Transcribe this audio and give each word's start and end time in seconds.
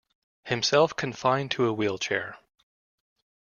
Himself 0.45 0.95
confined 0.95 1.51
to 1.51 1.67
a 1.67 1.73
wheelchair. 1.73 2.39